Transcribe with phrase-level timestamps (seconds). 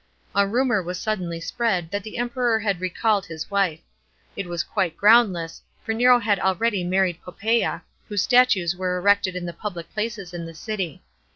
[0.33, 3.81] A rumour was suddenly spread that the Emperor had recalled his wife.
[4.35, 9.45] It was quite groundless, for Nero had already married Poppsea, whose statues were erected in
[9.45, 11.03] tlie public places in the city.